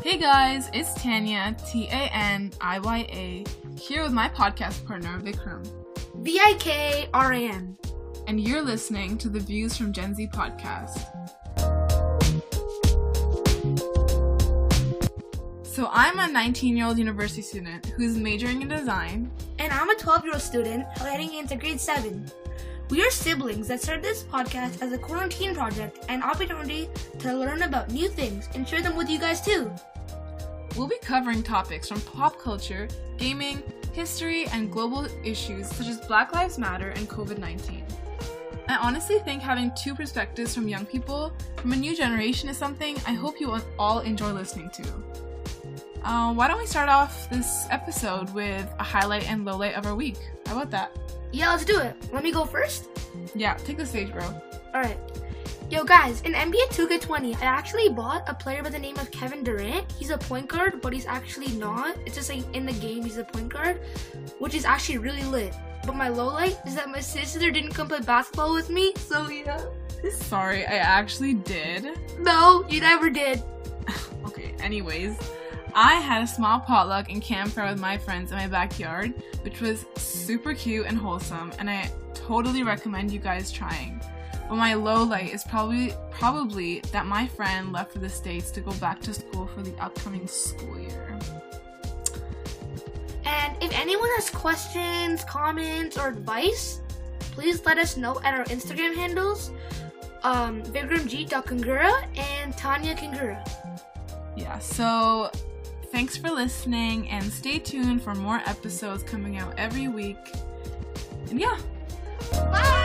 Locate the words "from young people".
40.54-41.34